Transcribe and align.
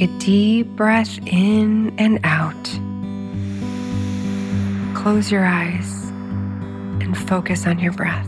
Take 0.00 0.08
a 0.08 0.18
deep 0.18 0.66
breath 0.76 1.18
in 1.26 1.94
and 1.98 2.20
out. 2.24 2.54
Close 4.98 5.30
your 5.30 5.44
eyes 5.44 6.04
and 7.02 7.18
focus 7.18 7.66
on 7.66 7.78
your 7.78 7.92
breath. 7.92 8.26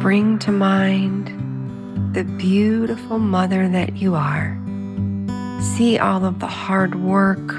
Bring 0.00 0.38
to 0.38 0.52
mind 0.52 1.26
the 2.14 2.22
beautiful 2.22 3.18
mother 3.18 3.68
that 3.68 3.96
you 3.96 4.14
are. 4.14 4.56
See 5.60 5.98
all 5.98 6.24
of 6.24 6.38
the 6.38 6.46
hard 6.46 6.94
work, 7.02 7.52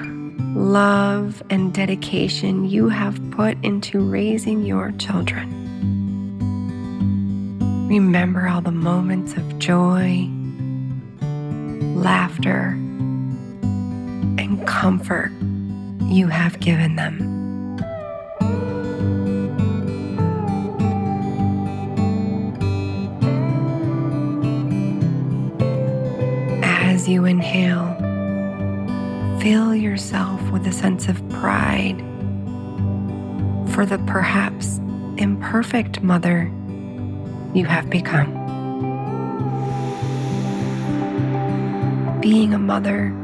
love, 0.55 1.43
and 1.49 1.73
dedication 1.73 2.63
you 2.63 2.88
have 2.88 3.19
put 3.31 3.61
into 3.61 3.99
raising 3.99 4.63
your 4.63 4.93
children. 4.93 5.49
Remember 7.89 8.47
all 8.47 8.61
the 8.61 8.71
moments 8.71 9.33
of 9.33 9.59
joy 9.59 10.31
laughter, 11.95 12.69
and 14.38 14.66
comfort 14.67 15.31
you 16.03 16.27
have 16.27 16.59
given 16.59 16.95
them. 16.95 17.33
As 26.64 27.08
you 27.08 27.25
inhale, 27.25 27.95
fill 29.39 29.75
yourself 29.75 30.42
with 30.49 30.65
a 30.67 30.71
sense 30.71 31.08
of 31.08 31.27
pride 31.30 31.98
for 33.73 33.86
the 33.86 33.99
perhaps 34.08 34.80
imperfect 35.17 36.02
mother 36.02 36.52
you 37.54 37.65
have 37.65 37.89
become. 37.89 38.36
Being 42.30 42.54
a 42.54 42.60
mother 42.60 43.15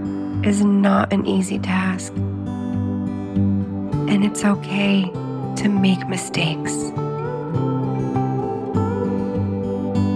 is 0.45 0.61
not 0.63 1.11
an 1.11 1.27
easy 1.27 1.59
task. 1.59 2.13
And 4.07 4.23
it's 4.23 4.45
okay 4.45 5.11
to 5.57 5.67
make 5.67 6.07
mistakes. 6.07 6.73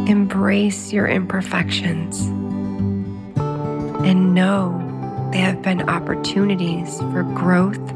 Embrace 0.09 0.93
your 0.93 1.05
imperfections 1.05 2.27
and 4.07 4.33
know 4.33 4.79
they 5.33 5.39
have 5.39 5.61
been 5.61 5.81
opportunities 5.89 6.97
for 7.11 7.23
growth 7.23 7.91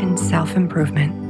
and 0.00 0.18
self 0.18 0.56
improvement. 0.56 1.25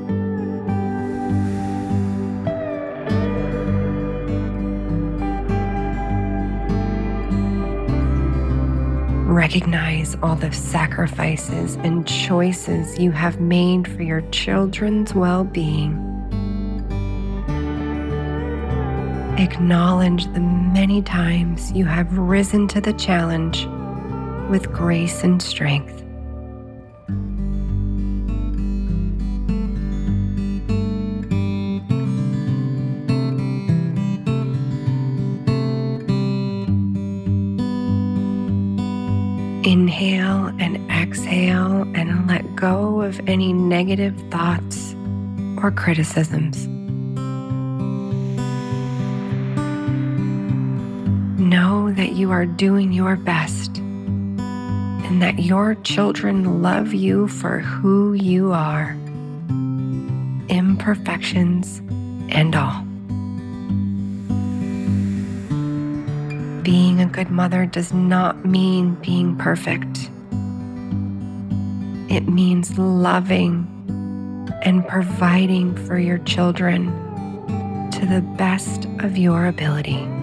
Recognize 9.36 10.16
all 10.22 10.34
the 10.34 10.50
sacrifices 10.50 11.74
and 11.84 12.08
choices 12.08 12.98
you 12.98 13.10
have 13.10 13.38
made 13.38 13.86
for 13.86 14.02
your 14.02 14.22
children's 14.30 15.12
well 15.12 15.44
being. 15.44 15.92
Acknowledge 19.36 20.24
the 20.32 20.40
many 20.40 21.02
times 21.02 21.70
you 21.72 21.84
have 21.84 22.16
risen 22.16 22.66
to 22.68 22.80
the 22.80 22.94
challenge 22.94 23.66
with 24.48 24.72
grace 24.72 25.22
and 25.22 25.42
strength. 25.42 26.05
Inhale 39.66 40.46
and 40.60 40.88
exhale 40.92 41.82
and 41.96 42.28
let 42.28 42.54
go 42.54 43.02
of 43.02 43.20
any 43.28 43.52
negative 43.52 44.16
thoughts 44.30 44.94
or 45.60 45.72
criticisms. 45.72 46.68
Know 51.40 51.92
that 51.94 52.12
you 52.12 52.30
are 52.30 52.46
doing 52.46 52.92
your 52.92 53.16
best 53.16 53.78
and 53.78 55.20
that 55.20 55.40
your 55.40 55.74
children 55.74 56.62
love 56.62 56.94
you 56.94 57.26
for 57.26 57.58
who 57.58 58.12
you 58.12 58.52
are, 58.52 58.96
imperfections 60.48 61.78
and 62.28 62.54
all. 62.54 62.85
Being 66.66 67.00
a 67.00 67.06
good 67.06 67.30
mother 67.30 67.64
does 67.64 67.92
not 67.92 68.44
mean 68.44 68.96
being 68.96 69.36
perfect. 69.36 70.10
It 72.12 72.26
means 72.26 72.76
loving 72.76 73.68
and 74.62 74.84
providing 74.88 75.76
for 75.86 75.96
your 75.96 76.18
children 76.18 76.86
to 77.92 78.04
the 78.06 78.20
best 78.36 78.86
of 78.98 79.16
your 79.16 79.46
ability. 79.46 80.15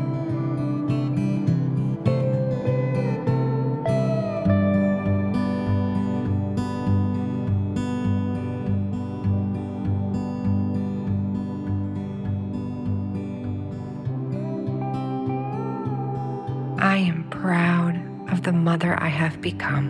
The 18.43 18.51
mother 18.51 19.01
I 19.01 19.07
have 19.07 19.41
become. 19.41 19.87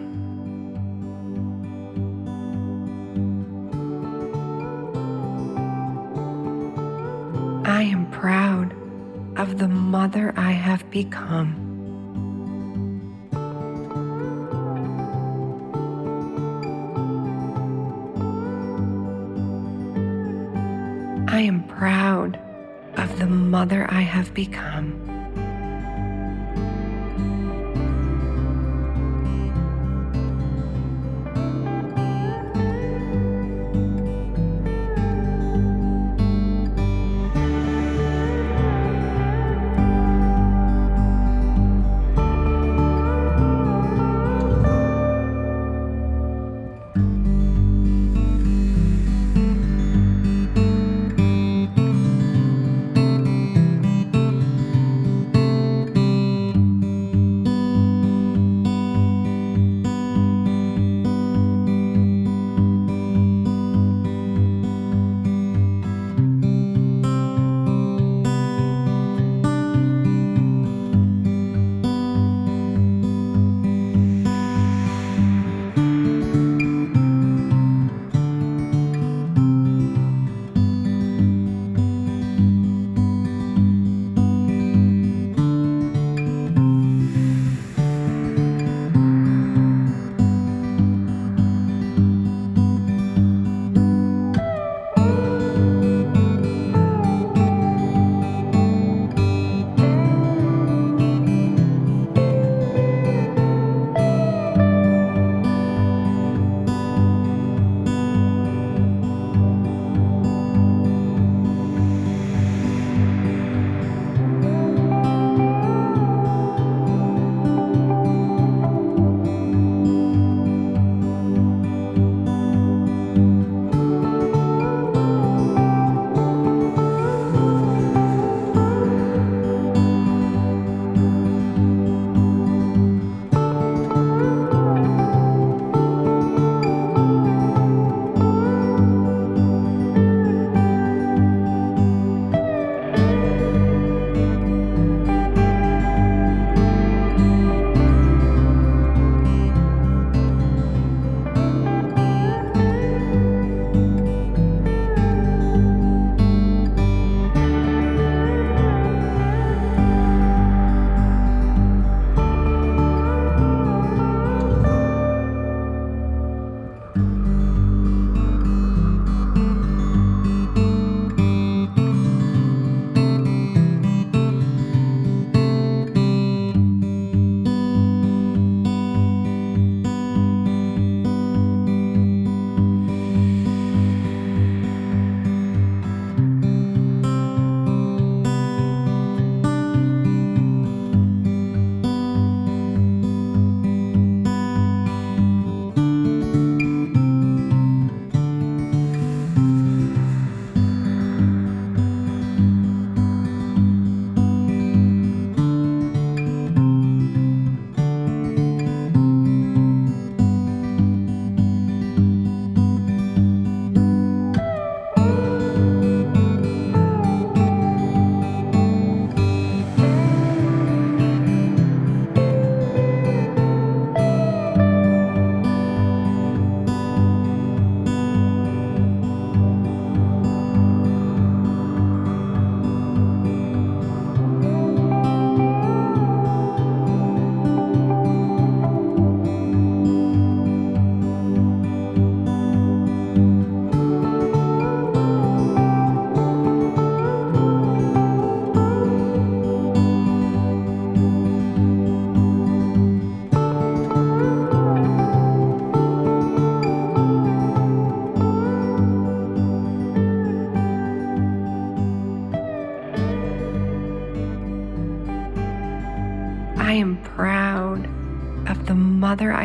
I 7.66 7.82
am 7.82 8.06
proud 8.12 8.76
of 9.38 9.58
the 9.58 9.68
mother 9.68 10.34
I 10.38 10.52
have 10.52 10.88
become. 10.92 11.56
I 21.28 21.40
am 21.40 21.64
proud 21.64 22.40
of 22.98 23.18
the 23.18 23.26
mother 23.26 23.88
I 23.90 24.02
have 24.02 24.32
become. 24.36 25.03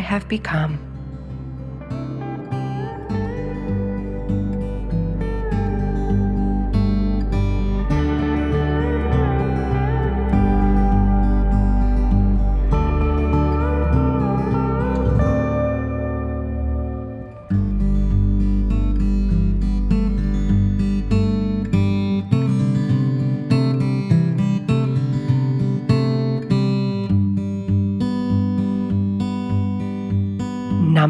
Have 0.08 0.26
become. 0.26 0.87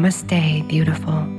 Namaste, 0.09 0.67
beautiful. 0.67 1.38